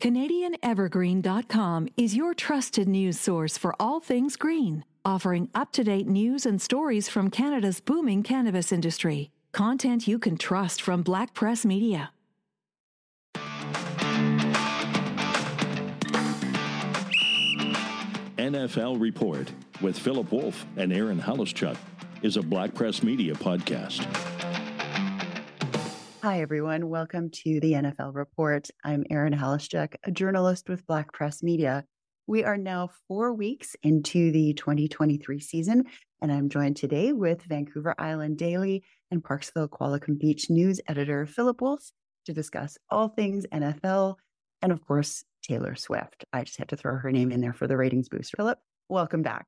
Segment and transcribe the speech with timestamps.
[0.00, 6.46] CanadianEvergreen.com is your trusted news source for all things green, offering up to date news
[6.46, 9.30] and stories from Canada's booming cannabis industry.
[9.52, 12.12] Content you can trust from Black Press Media.
[18.38, 21.76] NFL Report with Philip Wolf and Erin Haluschak
[22.22, 24.06] is a Black Press Media podcast.
[26.22, 26.90] Hi, everyone.
[26.90, 28.68] Welcome to the NFL Report.
[28.84, 31.82] I'm Erin Haluschak, a journalist with Black Press Media.
[32.26, 35.84] We are now four weeks into the 2023 season,
[36.20, 41.62] and I'm joined today with Vancouver Island Daily and Parksville Qualicum Beach news editor Philip
[41.62, 41.90] Wolf
[42.26, 44.16] to discuss all things NFL
[44.60, 46.26] and, of course, Taylor Swift.
[46.34, 48.36] I just had to throw her name in there for the ratings boost.
[48.36, 48.58] Philip,
[48.90, 49.46] welcome back.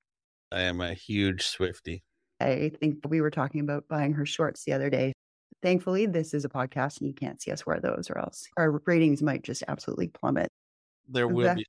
[0.50, 2.02] I am a huge Swifty.
[2.40, 5.12] I think we were talking about buying her shorts the other day.
[5.62, 8.80] Thankfully, this is a podcast and you can't see us wear those, or else our
[8.86, 10.48] ratings might just absolutely plummet.
[11.08, 11.66] There will be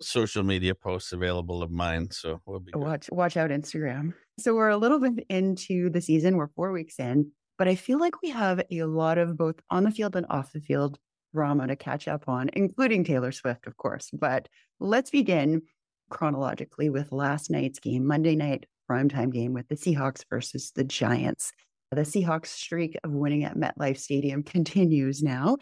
[0.00, 2.82] social media posts available of mine, so we'll be good.
[2.82, 4.14] watch watch out Instagram.
[4.38, 6.36] So we're a little bit into the season.
[6.36, 9.84] We're four weeks in, but I feel like we have a lot of both on
[9.84, 10.98] the field and off the field
[11.34, 14.10] drama to catch up on, including Taylor Swift, of course.
[14.12, 14.48] But
[14.78, 15.62] let's begin
[16.10, 21.52] chronologically with last night's game, Monday night primetime game with the Seahawks versus the Giants.
[21.94, 25.56] The Seahawks streak of winning at MetLife Stadium continues now.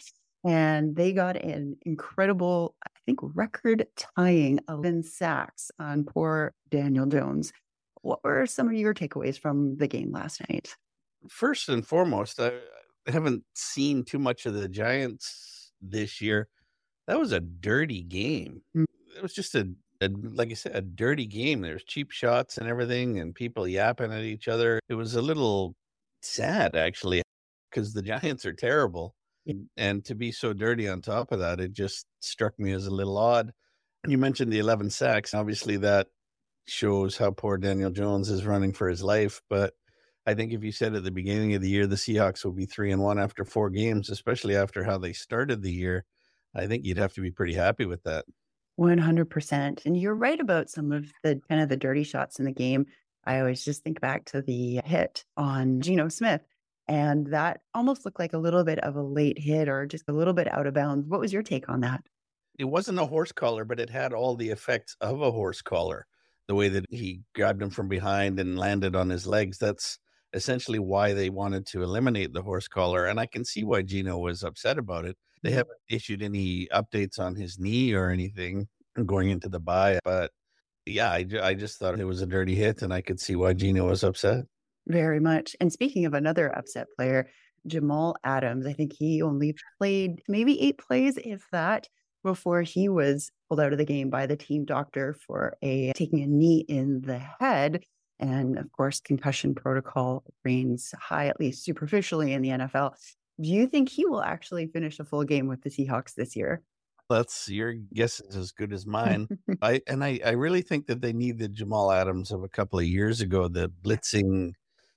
[0.44, 7.52] And they got an incredible, I think, record tying 11 sacks on poor Daniel Jones.
[8.00, 10.74] What were some of your takeaways from the game last night?
[11.28, 12.54] First and foremost, I
[13.06, 16.48] haven't seen too much of the Giants this year.
[17.06, 18.62] That was a dirty game.
[18.76, 18.84] Mm.
[19.16, 19.68] It was just a,
[20.00, 21.60] a, like I said, a dirty game.
[21.60, 24.80] There's cheap shots and everything, and people yapping at each other.
[24.88, 25.76] It was a little
[26.22, 27.22] sad actually
[27.70, 29.14] because the Giants are terrible.
[29.76, 32.94] And to be so dirty on top of that, it just struck me as a
[32.94, 33.52] little odd.
[34.06, 35.34] You mentioned the 11 sacks.
[35.34, 36.08] Obviously, that
[36.68, 39.42] shows how poor Daniel Jones is running for his life.
[39.50, 39.74] But
[40.26, 42.66] I think if you said at the beginning of the year the Seahawks will be
[42.66, 46.04] three and one after four games, especially after how they started the year,
[46.54, 48.24] I think you'd have to be pretty happy with that.
[48.78, 49.84] 100%.
[49.84, 52.86] And you're right about some of the kind of the dirty shots in the game.
[53.24, 56.42] I always just think back to the hit on Geno Smith.
[56.88, 60.12] And that almost looked like a little bit of a late hit or just a
[60.12, 61.06] little bit out of bounds.
[61.08, 62.02] What was your take on that?
[62.58, 66.06] It wasn't a horse collar, but it had all the effects of a horse collar.
[66.48, 69.58] The way that he grabbed him from behind and landed on his legs.
[69.58, 69.98] That's
[70.32, 73.06] essentially why they wanted to eliminate the horse collar.
[73.06, 75.16] And I can see why Geno was upset about it.
[75.42, 75.58] They mm-hmm.
[75.58, 78.68] haven't issued any updates on his knee or anything
[79.06, 80.30] going into the bye, but
[80.86, 83.52] yeah, I, I just thought it was a dirty hit, and I could see why
[83.52, 84.44] Geno was upset.
[84.88, 85.54] Very much.
[85.60, 87.28] And speaking of another upset player,
[87.66, 91.88] Jamal Adams, I think he only played maybe eight plays, if that,
[92.24, 96.22] before he was pulled out of the game by the team doctor for a taking
[96.22, 97.84] a knee in the head.
[98.18, 102.94] And of course, concussion protocol reigns high, at least superficially in the NFL.
[103.40, 106.62] Do you think he will actually finish a full game with the Seahawks this year?
[107.12, 109.28] That's your guess is as good as mine.
[109.60, 112.78] I and I, I really think that they need the Jamal Adams of a couple
[112.78, 114.52] of years ago, the blitzing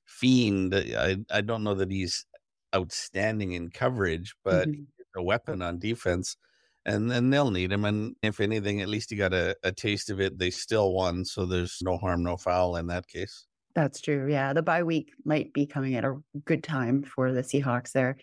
[0.06, 0.74] fiend.
[0.76, 2.26] I I don't know that he's
[2.76, 5.20] outstanding in coverage, but mm-hmm.
[5.20, 6.38] a weapon on defense.
[6.88, 7.84] And then they'll need him.
[7.84, 10.38] And if anything, at least he got a, a taste of it.
[10.38, 13.48] They still won, so there's no harm, no foul in that case.
[13.74, 14.28] That's true.
[14.30, 18.18] Yeah, the bye week might be coming at a good time for the Seahawks there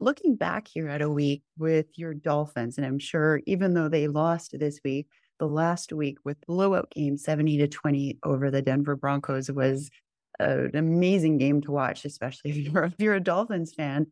[0.00, 4.08] looking back here at a week with your Dolphins, and I'm sure even though they
[4.08, 8.96] lost this week, the last week with blowout game 70 to 20 over the Denver
[8.96, 9.90] Broncos was
[10.40, 14.06] an amazing game to watch, especially if you're, if you're a Dolphins fan.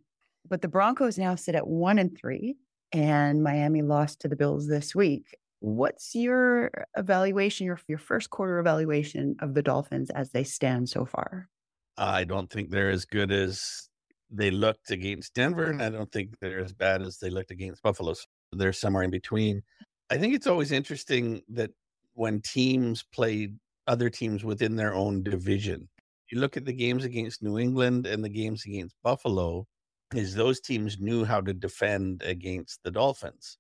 [0.49, 2.57] But the Broncos now sit at one and three,
[2.93, 5.37] and Miami lost to the Bills this week.
[5.61, 11.05] What's your evaluation, your, your first quarter evaluation of the Dolphins as they stand so
[11.05, 11.49] far?
[11.97, 13.89] I don't think they're as good as
[14.31, 17.83] they looked against Denver, and I don't think they're as bad as they looked against
[17.83, 18.15] Buffalo.
[18.15, 19.63] So they're somewhere in between.
[20.11, 21.71] I think it's always interesting that
[22.15, 23.53] when teams play
[23.87, 25.89] other teams within their own division,
[26.31, 29.67] you look at the games against New England and the games against Buffalo,
[30.15, 33.59] is those teams knew how to defend against the Dolphins.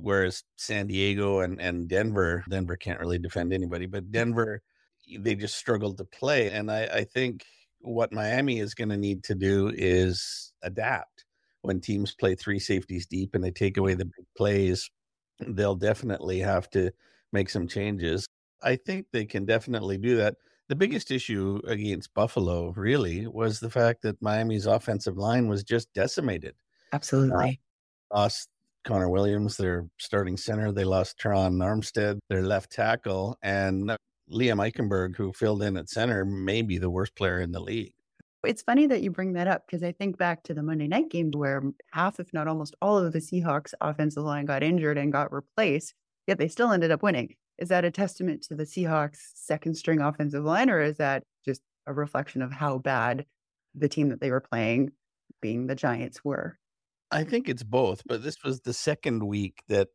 [0.00, 4.10] Whereas San Diego and, and Denver, Denver can't really defend anybody, but mm.
[4.10, 4.62] Denver,
[5.18, 6.50] they just struggled to play.
[6.50, 7.44] And I, I think
[7.80, 11.24] what Miami is going to need to do is adapt.
[11.62, 14.90] When teams play three safeties deep and they take away the big plays,
[15.40, 16.90] they'll definitely have to
[17.32, 18.26] make some changes.
[18.62, 20.36] I think they can definitely do that.
[20.68, 25.92] The biggest issue against Buffalo really was the fact that Miami's offensive line was just
[25.94, 26.54] decimated.
[26.92, 27.60] Absolutely.
[28.10, 28.48] Uh, lost
[28.84, 30.72] Connor Williams, their starting center.
[30.72, 33.96] They lost Terron Armstead, their left tackle, and
[34.30, 37.94] Liam Eichenberg, who filled in at center, may be the worst player in the league.
[38.44, 41.10] It's funny that you bring that up because I think back to the Monday night
[41.10, 45.12] game where half, if not almost all of the Seahawks offensive line got injured and
[45.12, 45.94] got replaced,
[46.26, 47.34] yet they still ended up winning.
[47.58, 51.62] Is that a testament to the Seahawks' second string offensive line, or is that just
[51.86, 53.26] a reflection of how bad
[53.74, 54.92] the team that they were playing,
[55.42, 56.58] being the Giants, were?
[57.10, 59.88] I think it's both, but this was the second week that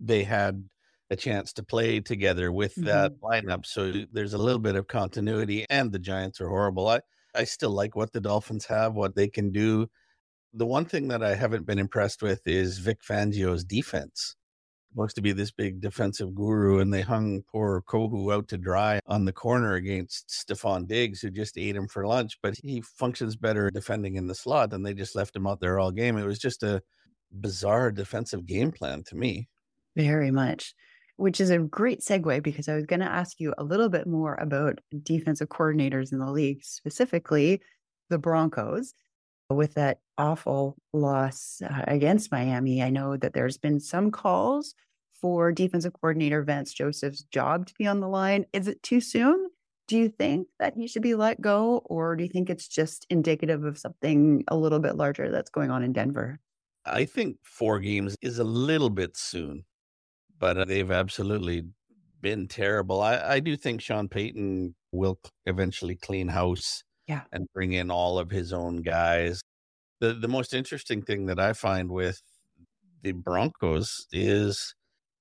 [0.00, 0.68] they had
[1.10, 2.84] a chance to play together with mm-hmm.
[2.84, 3.66] that lineup.
[3.66, 6.88] So there's a little bit of continuity, and the Giants are horrible.
[6.88, 7.00] I,
[7.34, 9.88] I still like what the Dolphins have, what they can do.
[10.52, 14.36] The one thing that I haven't been impressed with is Vic Fangio's defense.
[14.92, 19.00] Supposed to be this big defensive guru, and they hung poor Kohou out to dry
[19.06, 22.38] on the corner against Stefon Diggs, who just ate him for lunch.
[22.40, 25.80] But he functions better defending in the slot, and they just left him out there
[25.80, 26.16] all game.
[26.16, 26.80] It was just a
[27.32, 29.48] bizarre defensive game plan to me.
[29.96, 30.74] Very much
[31.16, 34.06] which is a great segue because I was going to ask you a little bit
[34.06, 37.60] more about defensive coordinators in the league, specifically
[38.10, 38.94] the Broncos.
[39.50, 44.74] With that awful loss uh, against Miami, I know that there's been some calls
[45.20, 48.46] for defensive coordinator Vance Joseph's job to be on the line.
[48.54, 49.48] Is it too soon?
[49.86, 53.06] Do you think that he should be let go, or do you think it's just
[53.10, 56.40] indicative of something a little bit larger that's going on in Denver?
[56.86, 59.64] I think four games is a little bit soon
[60.38, 61.64] but uh, they've absolutely
[62.20, 63.02] been terrible.
[63.02, 67.22] I, I do think Sean Payton will eventually clean house yeah.
[67.32, 69.40] and bring in all of his own guys.
[70.00, 72.20] The the most interesting thing that I find with
[73.02, 74.74] the Broncos is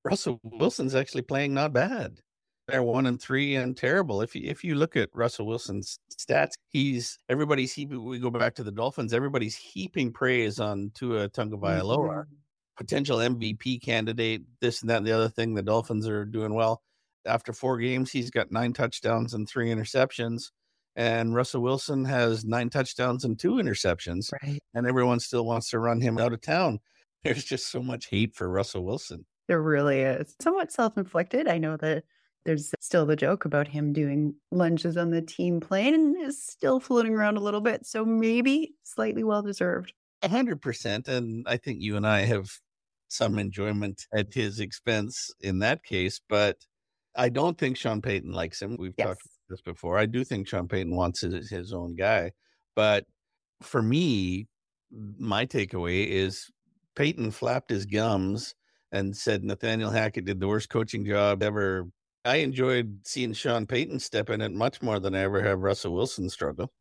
[0.04, 2.20] Russell Wilson's actually playing not bad.
[2.68, 4.22] They're one and three and terrible.
[4.22, 8.04] If you if you look at Russell Wilson's stats, he's everybody's heaping.
[8.04, 9.14] We go back to the Dolphins.
[9.14, 12.24] Everybody's heaping praise on Tua Tagovailoa.
[12.24, 12.34] Mm-hmm
[12.78, 15.54] potential MVP candidate, this and that and the other thing.
[15.54, 16.82] The Dolphins are doing well.
[17.26, 20.52] After four games, he's got nine touchdowns and three interceptions.
[20.96, 24.32] And Russell Wilson has nine touchdowns and two interceptions.
[24.44, 24.62] Right.
[24.74, 26.80] And everyone still wants to run him out of town.
[27.24, 29.26] There's just so much hate for Russell Wilson.
[29.48, 30.36] There really is.
[30.42, 31.48] Somewhat self inflicted.
[31.48, 32.04] I know that
[32.46, 36.80] there's still the joke about him doing lunges on the team plane and is still
[36.80, 37.86] floating around a little bit.
[37.86, 39.94] So maybe slightly well deserved.
[40.22, 41.08] A hundred percent.
[41.08, 42.50] And I think you and I have
[43.14, 46.20] some enjoyment at his expense in that case.
[46.28, 46.58] But
[47.16, 48.78] I don't think Sean Payton likes him.
[48.78, 49.08] We've yes.
[49.08, 49.98] talked about this before.
[49.98, 52.32] I do think Sean Payton wants his, his own guy.
[52.76, 53.06] But
[53.62, 54.48] for me,
[54.92, 56.50] my takeaway is
[56.96, 58.56] Payton flapped his gums
[58.92, 61.88] and said Nathaniel Hackett did the worst coaching job ever.
[62.26, 65.94] I enjoyed seeing Sean Payton step in it much more than I ever have Russell
[65.94, 66.72] Wilson struggle.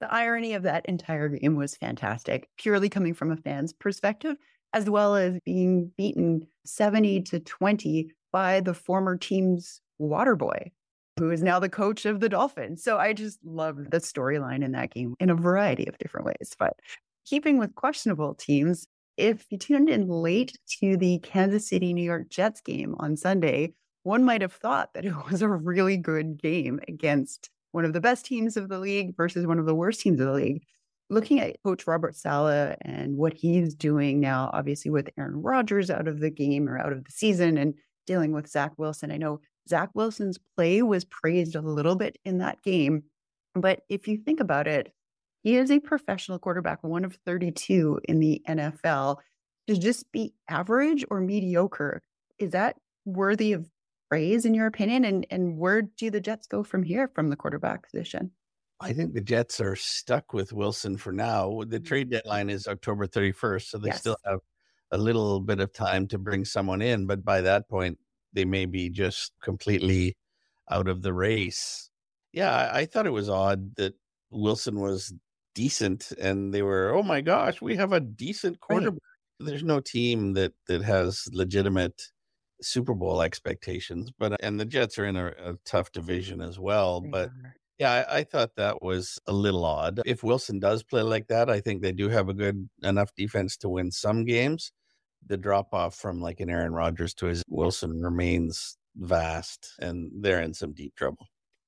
[0.00, 4.36] The irony of that entire game was fantastic, purely coming from a fan's perspective,
[4.72, 10.70] as well as being beaten 70 to 20 by the former team's water boy,
[11.18, 12.82] who is now the coach of the Dolphins.
[12.82, 16.56] So I just love the storyline in that game in a variety of different ways.
[16.58, 16.76] But
[17.24, 18.86] keeping with questionable teams,
[19.16, 23.74] if you tuned in late to the Kansas City New York Jets game on Sunday,
[24.04, 28.00] one might have thought that it was a really good game against one of the
[28.00, 30.62] best teams of the league versus one of the worst teams of the league.
[31.12, 36.08] Looking at Coach Robert Saleh and what he's doing now, obviously with Aaron Rodgers out
[36.08, 37.74] of the game or out of the season and
[38.06, 39.12] dealing with Zach Wilson.
[39.12, 43.02] I know Zach Wilson's play was praised a little bit in that game.
[43.54, 44.90] But if you think about it,
[45.42, 49.18] he is a professional quarterback, one of 32 in the NFL.
[49.68, 52.00] To just be average or mediocre,
[52.38, 53.68] is that worthy of
[54.08, 55.04] praise in your opinion?
[55.04, 58.30] And and where do the Jets go from here from the quarterback position?
[58.82, 61.62] I think the Jets are stuck with Wilson for now.
[61.66, 61.84] The mm-hmm.
[61.84, 64.00] trade deadline is October 31st, so they yes.
[64.00, 64.40] still have
[64.90, 67.98] a little bit of time to bring someone in, but by that point
[68.32, 70.16] they may be just completely
[70.70, 71.90] out of the race.
[72.32, 73.94] Yeah, I, I thought it was odd that
[74.30, 75.12] Wilson was
[75.54, 79.00] decent and they were, oh my gosh, we have a decent quarterback.
[79.40, 79.46] Right.
[79.46, 82.10] There's no team that that has legitimate
[82.60, 84.10] Super Bowl expectations.
[84.16, 87.00] But and the Jets are in a, a tough division as well.
[87.00, 87.56] They but are.
[87.82, 90.00] Yeah, I, I, thought that was a little odd.
[90.06, 93.56] If Wilson does play like that, I think they do have a good enough defense
[93.58, 94.70] to win some games.
[95.26, 100.42] The drop off from like an Aaron Rodgers to his Wilson remains vast, and they're
[100.42, 101.26] in some deep trouble.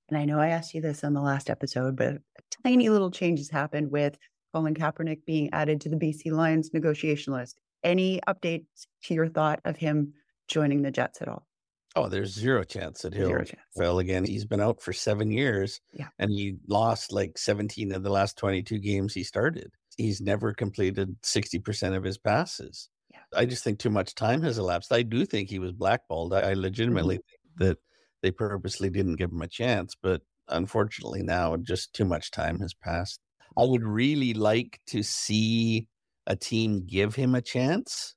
[0.09, 2.19] And I know I asked you this on the last episode, but
[2.63, 4.17] tiny little changes happened with
[4.53, 7.59] Colin Kaepernick being added to the BC Lions negotiation list.
[7.83, 10.13] Any updates to your thought of him
[10.47, 11.49] joining the Jets at all?
[11.97, 13.53] Oh, there's zero chance that he'll chance.
[13.77, 14.25] fail again.
[14.25, 18.37] He's been out for seven years, yeah, and he lost like 17 of the last
[18.37, 19.71] 22 games he started.
[19.97, 22.89] He's never completed 60 percent of his passes.
[23.11, 23.19] Yeah.
[23.37, 24.93] I just think too much time has elapsed.
[24.93, 26.35] I do think he was blackballed.
[26.35, 27.59] I, I legitimately mm-hmm.
[27.61, 27.79] think that
[28.23, 32.75] they purposely didn't give him a chance, but unfortunately now just too much time has
[32.75, 33.21] passed.
[33.57, 35.89] I would really like to see
[36.27, 38.15] a team give him a chance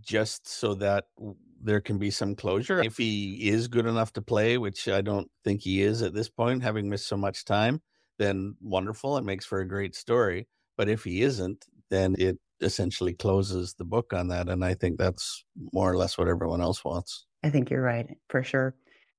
[0.00, 1.04] just so that
[1.62, 2.80] there can be some closure.
[2.80, 6.28] If he is good enough to play, which I don't think he is at this
[6.28, 7.80] point, having missed so much time,
[8.18, 9.16] then wonderful.
[9.16, 10.46] It makes for a great story.
[10.76, 14.48] But if he isn't, then it essentially closes the book on that.
[14.48, 17.26] And I think that's more or less what everyone else wants.
[17.42, 18.74] I think you're right, for sure.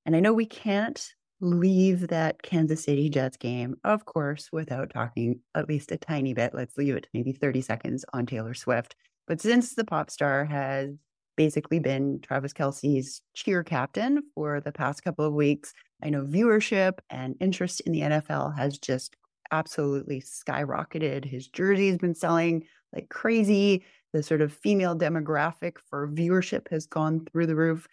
[0.06, 1.04] And I know we can't
[1.40, 6.54] leave that Kansas City Jets game, of course, without talking at least a tiny bit.
[6.54, 8.96] Let's leave it maybe 30 seconds on Taylor Swift.
[9.28, 10.96] But since the pop star has
[11.36, 15.74] basically been Travis Kelce's cheer captain for the past couple of weeks,
[16.04, 19.16] I know viewership and interest in the NFL has just
[19.52, 21.26] absolutely skyrocketed.
[21.26, 23.84] His jersey has been selling like crazy.
[24.14, 27.88] The sort of female demographic for viewership has gone through the roof.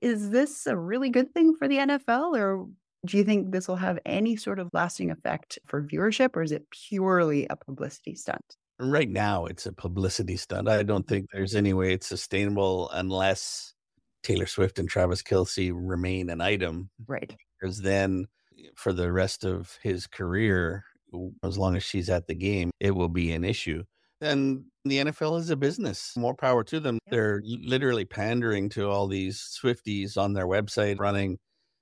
[0.00, 2.66] Is this a really good thing for the NFL, or
[3.06, 6.52] do you think this will have any sort of lasting effect for viewership, or is
[6.52, 8.56] it purely a publicity stunt?
[8.80, 10.68] Right now, it's a publicity stunt.
[10.68, 13.74] I don't think there's any way it's sustainable unless
[14.22, 16.90] Taylor Swift and Travis Kelce remain an item.
[17.06, 17.34] Right.
[17.60, 18.26] Because then
[18.58, 20.84] eh, for the rest of his career,
[21.42, 23.84] as long as she's at the game, it will be an issue.
[24.20, 26.14] And the NFL is a business.
[26.16, 26.98] More power to them.
[27.10, 31.38] They're literally pandering to all these Swifties on their website, running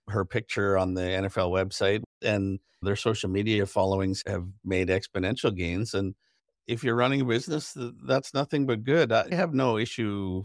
[0.09, 5.95] her picture on the NFL website, and their social media followings have made exponential gains.
[5.95, 6.15] And
[6.69, 9.11] if you're running a business, that's nothing but good.
[9.11, 10.45] I have no issue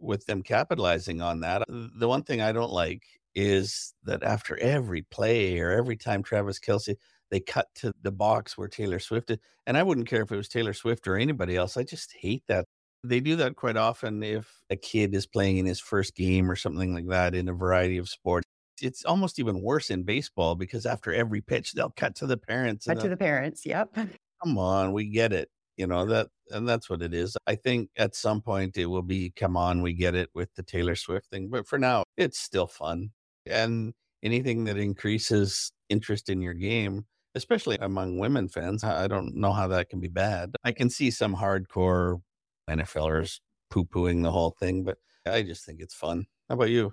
[0.00, 1.62] with them capitalizing on that.
[1.68, 3.02] The one thing I don't like
[3.34, 6.96] is that after every play or every time Travis Kelce,
[7.30, 9.38] they cut to the box where Taylor Swift is.
[9.66, 11.76] And I wouldn't care if it was Taylor Swift or anybody else.
[11.76, 12.64] I just hate that.
[13.04, 16.56] They do that quite often if a kid is playing in his first game or
[16.56, 18.44] something like that in a variety of sports
[18.80, 22.86] it's almost even worse in baseball because after every pitch they'll cut to the parents.
[22.86, 23.66] Cut to the parents.
[23.66, 23.96] Yep.
[24.42, 25.50] Come on, we get it.
[25.78, 27.36] You know that, and that's what it is.
[27.46, 30.62] I think at some point it will be, come on, we get it with the
[30.64, 31.48] Taylor Swift thing.
[31.48, 33.10] But for now, it's still fun,
[33.46, 37.06] and anything that increases interest in your game,
[37.36, 40.56] especially among women fans, I don't know how that can be bad.
[40.64, 42.20] I can see some hardcore
[42.68, 43.38] NFLers
[43.70, 46.26] poo pooing the whole thing, but I just think it's fun.
[46.48, 46.92] How about you?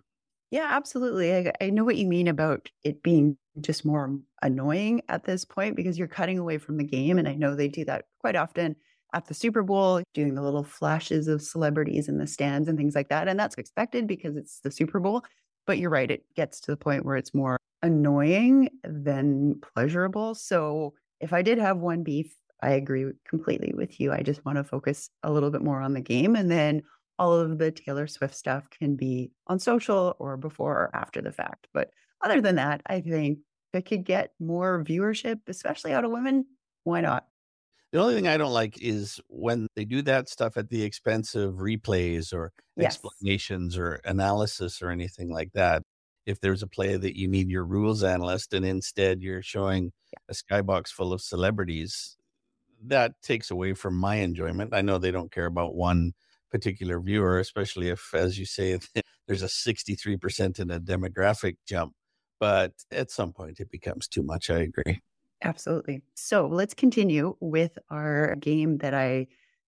[0.51, 1.33] Yeah, absolutely.
[1.33, 5.75] I, I know what you mean about it being just more annoying at this point
[5.75, 7.17] because you're cutting away from the game.
[7.17, 8.75] And I know they do that quite often
[9.13, 12.95] at the Super Bowl, doing the little flashes of celebrities in the stands and things
[12.95, 13.27] like that.
[13.27, 15.23] And that's expected because it's the Super Bowl.
[15.65, 20.35] But you're right, it gets to the point where it's more annoying than pleasurable.
[20.35, 24.11] So if I did have one beef, I agree completely with you.
[24.11, 26.35] I just want to focus a little bit more on the game.
[26.35, 26.83] And then
[27.17, 31.31] all of the Taylor Swift stuff can be on social or before or after the
[31.31, 31.67] fact.
[31.73, 31.91] But
[32.23, 33.39] other than that, I think
[33.73, 36.45] if it could get more viewership, especially out of women,
[36.83, 37.25] why not?
[37.91, 41.33] The only thing I don't like is when they do that stuff at the expense
[41.33, 42.87] of replays or yes.
[42.93, 45.81] explanations or analysis or anything like that.
[46.25, 50.19] If there's a play that you need your rules analyst and instead you're showing yeah.
[50.29, 52.17] a skybox full of celebrities,
[52.83, 54.73] that takes away from my enjoyment.
[54.73, 56.13] I know they don't care about one
[56.51, 58.77] particular viewer, especially if, as you say,
[59.27, 61.93] there's a 63% in a demographic jump.
[62.45, 64.51] But at some point, it becomes too much.
[64.51, 65.01] I agree.
[65.41, 66.03] Absolutely.
[66.13, 69.25] So let's continue with our game that I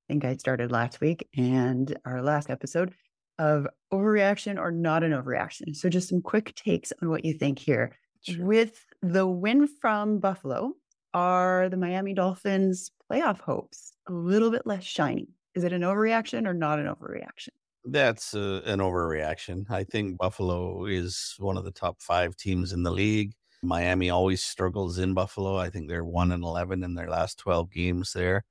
[0.07, 2.93] think I started last week and our last episode
[3.39, 5.75] of overreaction or not an overreaction.
[5.75, 7.97] So, just some quick takes on what you think here.
[8.21, 8.45] Sure.
[8.45, 10.73] With the win from Buffalo,
[11.15, 15.29] are the Miami Dolphins playoff hopes a little bit less shiny?
[15.55, 17.56] Is it an overreaction or not an overreaction?
[17.89, 19.69] That's uh, an overreaction.
[19.69, 23.33] I think Buffalo is one of the top five teams in the league.
[23.63, 25.55] Miami always struggles in Buffalo.
[25.55, 28.43] I think they're one and eleven in their last twelve games there.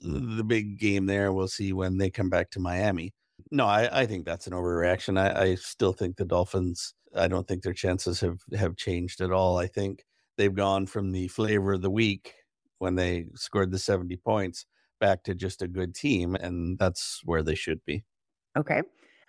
[0.00, 3.14] The big game there, we'll see when they come back to Miami.
[3.50, 5.18] No, I, I think that's an overreaction.
[5.18, 6.94] I, I still think the Dolphins.
[7.14, 9.56] I don't think their chances have have changed at all.
[9.58, 10.04] I think
[10.36, 12.34] they've gone from the flavor of the week
[12.78, 14.66] when they scored the seventy points
[15.00, 18.04] back to just a good team, and that's where they should be.
[18.56, 18.82] Okay.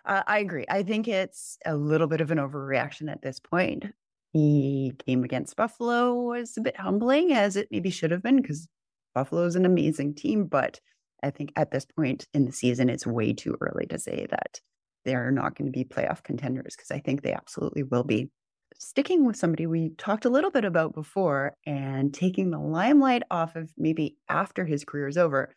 [0.05, 0.65] Uh, I agree.
[0.69, 3.85] I think it's a little bit of an overreaction at this point.
[4.33, 8.67] The game against Buffalo was a bit humbling, as it maybe should have been, because
[9.15, 10.45] Buffalo is an amazing team.
[10.45, 10.79] But
[11.21, 14.59] I think at this point in the season, it's way too early to say that
[15.05, 18.29] they're not going to be playoff contenders, because I think they absolutely will be.
[18.75, 23.55] Sticking with somebody we talked a little bit about before and taking the limelight off
[23.55, 25.53] of maybe after his career is over,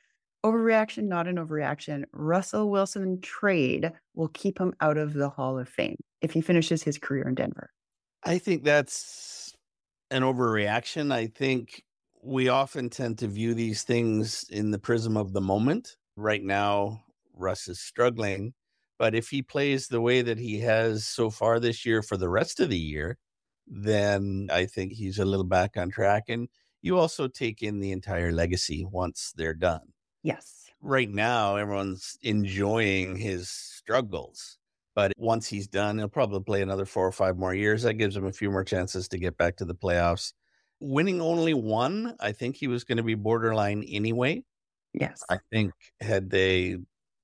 [0.47, 2.05] Overreaction, not an overreaction.
[2.13, 6.85] Russell Wilson trade will keep him out of the Hall of Fame if he finishes
[6.85, 7.71] his career in Denver.
[8.23, 9.53] I think that's
[10.13, 11.13] an overreaction.
[11.13, 11.83] I think
[12.23, 15.97] we often tend to view these things in the prism of the moment.
[16.17, 17.03] Right now,
[17.35, 18.55] Russ is struggling,
[19.01, 22.29] but if he plays the way that he has so far this year for the
[22.29, 23.19] rest of the year,
[23.67, 26.25] then I think he's a little back on track.
[26.29, 26.49] And
[26.83, 29.93] you also take in the entire legacy once they're done.
[30.23, 30.73] Yes.
[30.81, 34.59] Right now, everyone's enjoying his struggles.
[34.95, 37.83] But once he's done, he'll probably play another four or five more years.
[37.83, 40.33] That gives him a few more chances to get back to the playoffs.
[40.81, 44.45] Winning only one, I think he was going to be borderline anyway.
[44.93, 45.29] Yes.
[45.29, 46.79] I think had they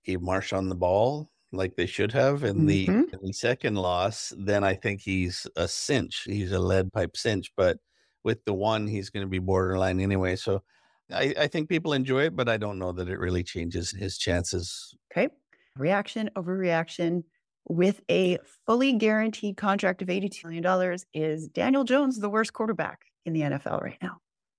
[0.05, 3.13] gave Marshawn the ball like they should have in the, Mhm.
[3.13, 6.25] in the second loss, then I think he's a cinch.
[6.25, 7.53] He's a lead pipe cinch.
[7.57, 7.79] But
[8.25, 10.37] with the one, he's going to be borderline anyway.
[10.37, 10.63] So
[11.11, 14.19] I, I think people enjoy it, but I don't know that it really changes his
[14.19, 14.95] chances.
[15.13, 15.29] Okay.
[15.77, 17.25] Reaction, overreaction.
[17.69, 23.33] With a fully guaranteed contract of $82 million, is Daniel Jones the worst quarterback in
[23.33, 24.19] the NFL right now?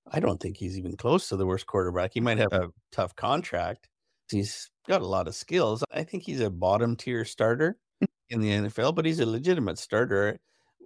[0.10, 2.12] I don't think he's even close to the worst quarterback.
[2.14, 3.90] He might have a tough contract.
[4.32, 5.84] He's got a lot of skills.
[5.92, 7.78] I think he's a bottom tier starter
[8.30, 10.40] in the NFL, but he's a legitimate starter.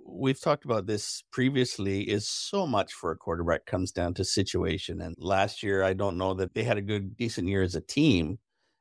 [0.09, 5.01] We've talked about this previously is so much for a quarterback comes down to situation.
[5.01, 7.81] And last year, I don't know that they had a good, decent year as a
[7.81, 8.39] team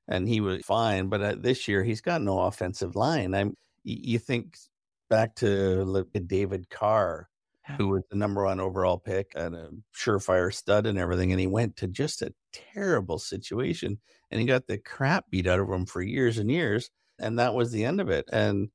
[0.09, 1.09] and he was fine.
[1.09, 3.35] But uh, this year, he's got no offensive line.
[3.35, 4.57] I'm, you think
[5.11, 7.29] back to look at David Carr,
[7.77, 11.33] who was the number one overall pick and a surefire stud and everything.
[11.33, 13.99] And he went to just a terrible situation
[14.31, 16.91] and he got the crap beat out of him for years and years.
[17.19, 18.27] And that was the end of it.
[18.33, 18.69] And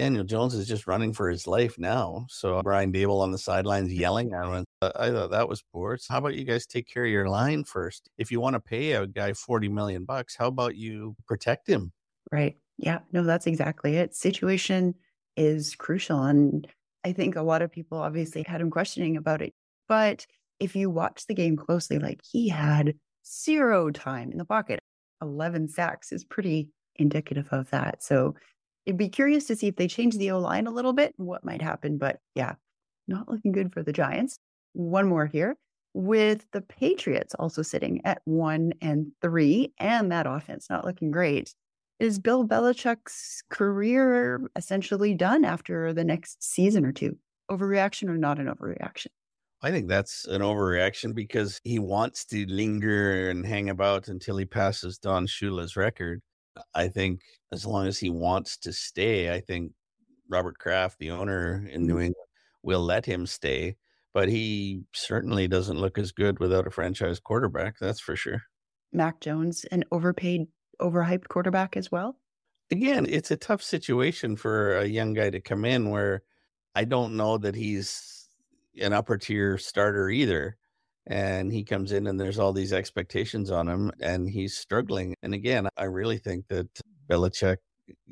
[0.00, 2.24] Daniel Jones is just running for his life now.
[2.30, 4.64] So Brian Daboll on the sidelines yelling at him.
[4.80, 5.98] Uh, I thought that was poor.
[5.98, 8.08] So how about you guys take care of your line first?
[8.16, 11.92] If you want to pay a guy 40 million bucks, how about you protect him?
[12.32, 12.56] Right.
[12.78, 13.00] Yeah.
[13.12, 14.14] No, that's exactly it.
[14.14, 14.94] Situation
[15.36, 16.22] is crucial.
[16.22, 16.66] And
[17.04, 19.52] I think a lot of people obviously had him questioning about it.
[19.86, 20.26] But
[20.60, 22.94] if you watch the game closely, like he had
[23.26, 24.80] zero time in the pocket,
[25.20, 28.02] 11 sacks is pretty indicative of that.
[28.02, 28.34] So
[28.96, 31.44] be curious to see if they change the O line a little bit and what
[31.44, 31.98] might happen.
[31.98, 32.54] But yeah,
[33.08, 34.38] not looking good for the Giants.
[34.72, 35.56] One more here
[35.94, 41.54] with the Patriots also sitting at one and three, and that offense not looking great.
[41.98, 47.18] Is Bill Belichick's career essentially done after the next season or two?
[47.50, 49.08] Overreaction or not an overreaction?
[49.62, 54.46] I think that's an overreaction because he wants to linger and hang about until he
[54.46, 56.22] passes Don Shula's record.
[56.74, 59.72] I think as long as he wants to stay, I think
[60.28, 62.00] Robert Kraft, the owner in New Mhm.
[62.00, 62.16] England,
[62.62, 63.76] will let him stay.
[64.14, 67.78] But he certainly doesn't look as good without a franchise quarterback.
[67.80, 68.42] That's for sure.
[68.92, 70.46] Mac Jones, an overpaid,
[70.80, 72.20] overhyped quarterback as well.
[72.70, 76.22] Again, it's a tough situation for a young guy to come in where
[76.74, 78.28] I don't know that he's
[78.80, 80.56] an upper tier starter either.
[81.06, 85.14] And he comes in and there's all these expectations on him and he's struggling.
[85.22, 86.68] And again, I really think that
[87.08, 87.56] Belichick,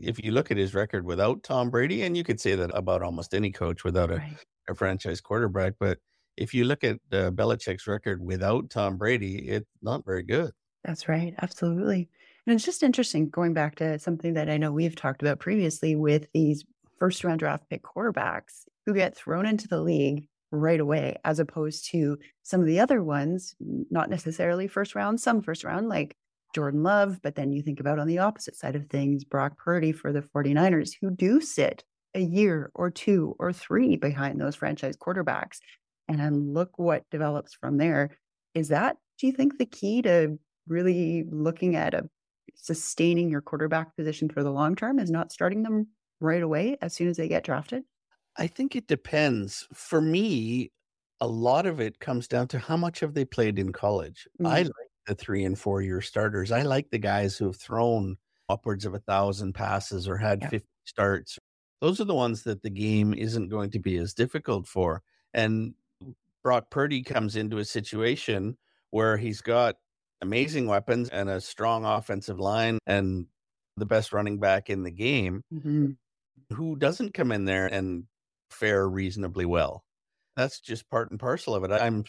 [0.00, 3.02] if you look at his record without Tom Brady, and you could say that about
[3.02, 4.36] almost any coach without a, Right.
[4.68, 5.98] a franchise quarterback, but
[6.36, 10.50] if you look at uh, Belichick's record without Tom Brady, it's not very good.
[10.84, 11.34] That's right.
[11.42, 12.08] Absolutely.
[12.46, 15.94] And it's just interesting going back to something that I know we've talked about previously
[15.94, 16.64] with these
[16.98, 21.90] first round draft pick quarterbacks who get thrown into the league right away, as opposed
[21.90, 23.54] to some of the other ones,
[23.90, 26.16] not necessarily first round, some first round, like
[26.54, 27.20] Jordan Love.
[27.22, 30.22] But then you think about on the opposite side of things, Brock Purdy for the
[30.22, 31.84] 49ers, who do sit
[32.14, 35.58] a year or two or three behind those franchise quarterbacks.
[36.08, 38.16] And look what develops from there.
[38.54, 42.08] Is that, do you think, the key to really looking at a
[42.54, 45.88] sustaining your quarterback position for the long term is not starting them
[46.20, 47.82] right away as soon as they get drafted?
[48.38, 49.66] I think it depends.
[49.72, 50.72] For me,
[51.20, 54.28] a lot of it comes down to how much have they played in college.
[54.44, 54.66] I Mhm.
[54.66, 56.52] like the three and four year starters.
[56.52, 58.16] I like the guys who have thrown
[58.48, 60.48] upwards of a thousand passes or had Yeah.
[60.50, 61.38] 50 starts.
[61.80, 65.02] Those are the ones that the game isn't going to be as difficult for.
[65.34, 65.74] And
[66.42, 68.56] Brock Purdy comes into a situation
[68.90, 69.76] where he's got
[70.22, 73.26] amazing weapons and a strong offensive line and
[73.76, 75.96] the best running back in the game Mhm.
[76.52, 78.06] who doesn't come in there and
[78.50, 79.84] fare reasonably well.
[80.36, 81.72] That's just part and parcel of it.
[81.72, 82.04] I'm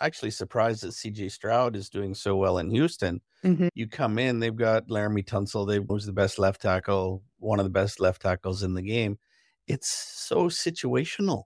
[0.00, 3.20] actually surprised that CJ Stroud is doing so well in Houston.
[3.44, 3.68] Mhm.
[3.74, 7.64] You come in, they've got Laremy Tunsil, they was the best left tackle, one of
[7.64, 9.18] the best left tackles in the game.
[9.66, 11.44] It's so situational.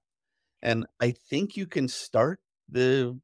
[0.63, 3.19] And I think you can start the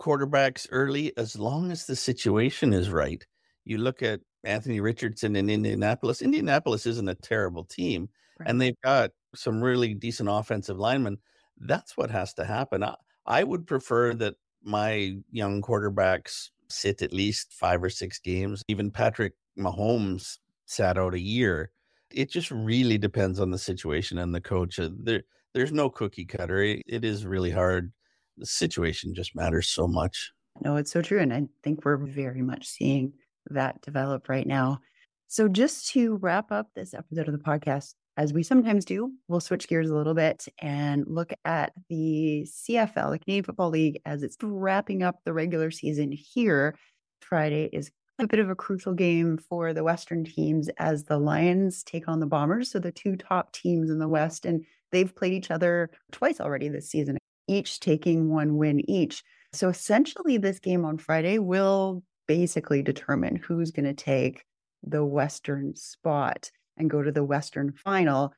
[0.00, 3.24] quarterbacks early as long as the situation is right.
[3.64, 6.22] You look at Anthony Richardson in Indianapolis.
[6.22, 8.08] Indianapolis isn't a terrible team,
[8.38, 8.48] right.
[8.48, 11.18] and they've got some really decent offensive linemen.
[11.58, 12.82] That's what has to happen.
[12.82, 12.94] I,
[13.26, 18.62] I would prefer that my young quarterbacks sit at least five or six games.
[18.68, 21.70] Even Patrick Mahomes sat out a year.
[22.10, 24.78] It just really depends on the situation and the coach.
[24.78, 26.62] Uh, there, there's no cookie cutter.
[26.62, 27.92] It is really hard.
[28.38, 30.32] The situation just matters so much.
[30.60, 31.20] No, it's so true.
[31.20, 33.12] And I think we're very much seeing
[33.50, 34.80] that develop right now.
[35.28, 39.40] So, just to wrap up this episode of the podcast, as we sometimes do, we'll
[39.40, 44.22] switch gears a little bit and look at the CFL, the Canadian Football League, as
[44.22, 46.76] it's wrapping up the regular season here.
[47.20, 51.82] Friday is a bit of a crucial game for the Western teams as the Lions
[51.82, 52.70] take on the Bombers.
[52.70, 56.68] So, the two top teams in the West, and they've played each other twice already
[56.68, 59.24] this season, each taking one win each.
[59.52, 64.44] So, essentially, this game on Friday will basically determine who's going to take
[64.84, 68.32] the Western spot and go to the Western final.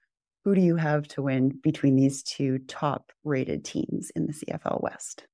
[0.44, 4.83] Who do you have to win between these two top rated teams in the CFL
[4.83, 5.27] West?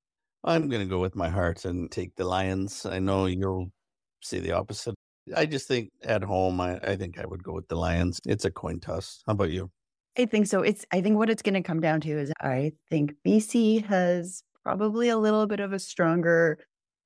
[0.44, 2.86] I'm going to go with my heart and take the Lions.
[2.86, 3.70] I know you'll
[4.22, 4.94] say the opposite.
[5.36, 8.20] I just think at home, I, I think I would go with the Lions.
[8.26, 9.22] It's a coin toss.
[9.26, 9.70] How about you?
[10.18, 10.62] I think so.
[10.62, 14.42] It's I think what it's going to come down to is I think BC has
[14.62, 16.58] probably a little bit of a stronger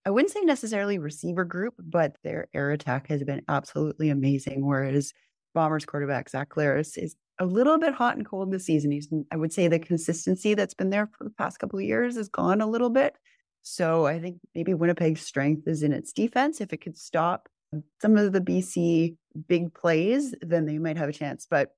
[0.06, 4.64] I wouldn't say necessarily receiver group, but their air attack has been absolutely amazing.
[4.64, 5.12] Whereas
[5.56, 8.90] Bombers quarterback Zach Collaros is a little bit hot and cold this season.
[8.90, 12.18] He's, I would say, the consistency that's been there for the past couple of years
[12.18, 13.16] is gone a little bit.
[13.62, 16.60] So I think maybe Winnipeg's strength is in its defense.
[16.60, 17.48] If it could stop
[18.02, 19.16] some of the BC
[19.48, 21.46] big plays, then they might have a chance.
[21.50, 21.70] But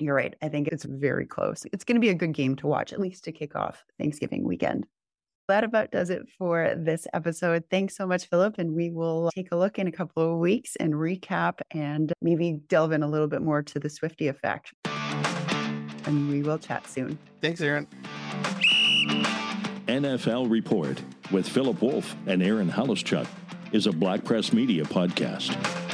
[0.00, 0.34] you're right.
[0.42, 1.64] I think it's very close.
[1.72, 4.42] It's going to be a good game to watch, at least to kick off Thanksgiving
[4.42, 4.86] weekend
[5.50, 7.64] that about does it for this episode.
[7.70, 8.56] Thanks so much, Philip.
[8.58, 12.60] And we will take a look in a couple of weeks and recap and maybe
[12.68, 14.72] delve in a little bit more to the Swifty effect.
[16.06, 17.18] And we will chat soon.
[17.40, 17.86] Thanks, Erin.
[19.86, 23.26] NFL Report with Philip Wolf and Erin Haluschak
[23.72, 25.89] is a Black Press Media podcast.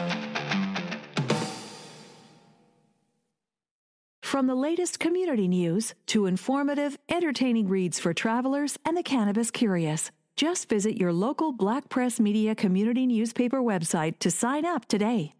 [4.36, 10.10] From the latest community news to informative, entertaining reads for travelers and the cannabis curious,
[10.36, 15.35] just visit your local Black Press Media community newspaper website to sign up today.